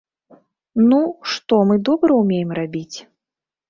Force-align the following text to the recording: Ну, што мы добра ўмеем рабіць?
Ну, 0.89 1.01
што 1.35 1.53
мы 1.71 1.79
добра 1.93 2.11
ўмеем 2.25 2.59
рабіць? 2.65 2.97